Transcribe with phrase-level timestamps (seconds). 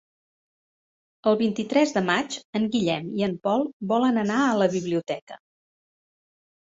[1.31, 5.39] El vint-i-tres de maig en Guillem i en Pol volen anar a la biblioteca.